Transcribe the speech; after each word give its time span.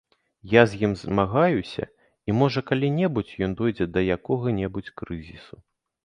Я 0.51 0.61
з 0.69 0.77
ім 0.85 0.93
змагаюся, 1.01 1.83
і, 2.31 2.33
можа, 2.39 2.63
калі-небудзь 2.69 3.33
ён 3.47 3.51
дойдзе 3.59 3.87
да 3.97 4.03
якога-небудзь 4.17 4.91
крызісу. 5.03 5.61